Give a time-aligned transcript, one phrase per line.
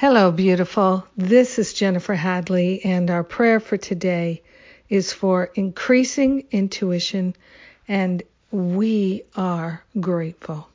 [0.00, 1.06] Hello, beautiful.
[1.14, 4.42] This is Jennifer Hadley, and our prayer for today
[4.88, 7.36] is for increasing intuition,
[7.86, 10.70] and we are grateful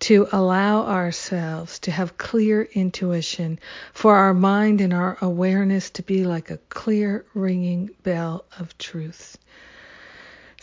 [0.00, 3.58] to allow ourselves to have clear intuition,
[3.94, 9.38] for our mind and our awareness to be like a clear ringing bell of truth.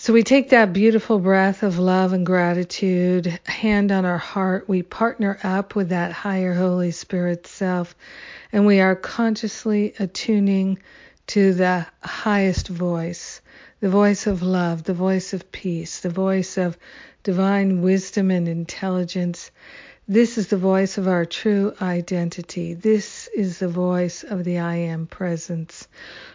[0.01, 4.69] So we take that beautiful breath of love and gratitude, hand on our heart.
[4.69, 7.93] We partner up with that higher Holy Spirit self,
[8.53, 10.79] and we are consciously attuning
[11.27, 13.41] to the highest voice,
[13.81, 16.77] the voice of love, the voice of peace, the voice of
[17.23, 19.51] divine wisdom and intelligence.
[20.07, 22.73] This is the voice of our true identity.
[22.73, 25.89] This is the voice of the I am presence.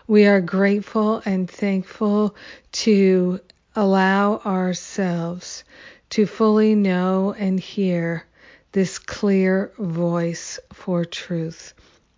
[0.06, 2.36] We are grateful and thankful
[2.72, 3.40] to
[3.76, 5.64] allow ourselves
[6.10, 8.24] to fully know and hear
[8.72, 11.74] this clear voice for truth.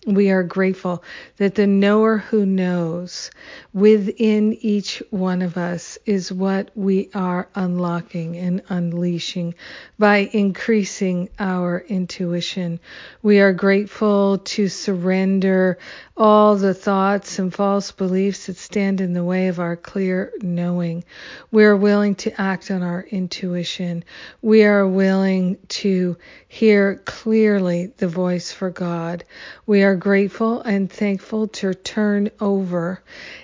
[0.07, 1.03] We are grateful
[1.39, 3.33] that the knower who knows
[3.75, 9.57] within each one of us is what we are unlocking and unleashing
[9.99, 12.79] by increasing our intuition.
[13.23, 15.77] We are grateful to surrender
[16.17, 21.03] all the thoughts and false beliefs that stand in the way of our clear knowing.
[21.51, 24.05] We are willing to act on our intuition.
[24.41, 26.17] We are willing to
[26.49, 29.25] hear clearly the voice for God.
[29.67, 33.01] We are grateful and thankful to turn over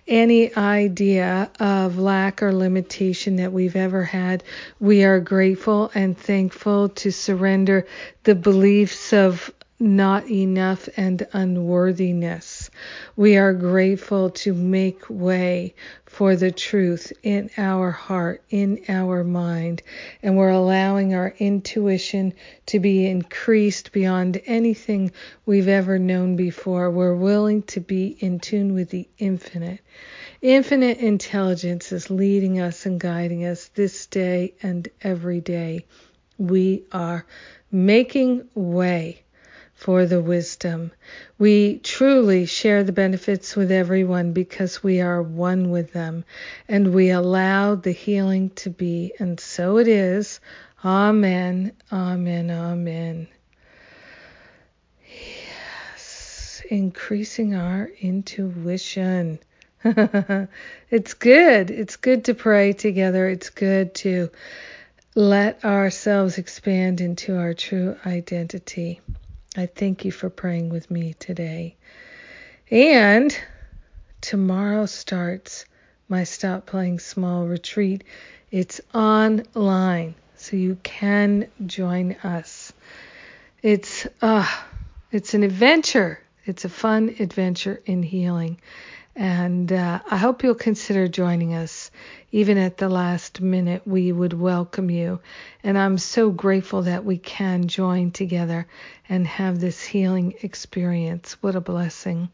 [0.06, 4.44] any idea of lack or limitation that we've ever had.
[4.80, 7.86] We are grateful and thankful to surrender
[8.24, 9.50] the beliefs of
[9.82, 12.70] not enough and unworthiness.
[13.16, 15.74] We are grateful to make way
[16.06, 19.82] for the truth in our heart, in our mind,
[20.22, 22.32] and we're allowing our intuition
[22.66, 25.10] to be increased beyond anything
[25.46, 26.88] we've ever known before.
[26.88, 29.80] We're willing to be in tune with the infinite.
[30.40, 35.86] Infinite intelligence is leading us and guiding us this day and every day.
[36.38, 37.26] We are
[37.72, 39.24] making way
[39.82, 40.92] for the wisdom.
[41.40, 46.24] We truly share the benefits with everyone because we are one with them
[46.68, 49.12] and we allow the healing to be.
[49.18, 50.38] And so it is.
[50.84, 53.26] Amen, amen, amen.
[55.04, 59.40] Yes, increasing our intuition.
[59.84, 61.72] it's good.
[61.72, 63.28] It's good to pray together.
[63.28, 64.30] It's good to
[65.16, 69.00] let ourselves expand into our true identity.
[69.54, 71.76] I thank you for praying with me today.
[72.70, 73.36] And
[74.22, 75.66] tomorrow starts
[76.08, 78.04] my Stop Playing Small retreat.
[78.50, 82.72] It's online, so you can join us.
[83.62, 84.48] It's uh
[85.10, 86.18] it's an adventure.
[86.46, 88.58] It's a fun adventure in healing.
[89.14, 91.90] And uh, I hope you'll consider joining us.
[92.30, 95.20] Even at the last minute, we would welcome you.
[95.62, 98.66] And I'm so grateful that we can join together
[99.08, 101.36] and have this healing experience.
[101.42, 102.30] What a blessing.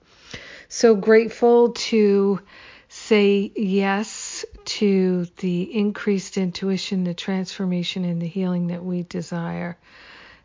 [0.69, 2.41] So grateful to
[2.89, 9.77] say yes to the increased intuition, the transformation, and the healing that we desire.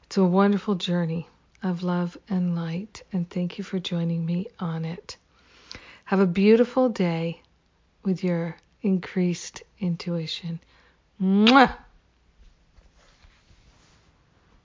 [0.06, 1.28] It's a wonderful journey
[1.62, 3.04] of love and light.
[3.14, 5.18] And thank you for joining me on it.
[6.06, 7.42] Have a beautiful day
[8.04, 10.60] with your increased intuition.
[11.22, 11.76] Mwah!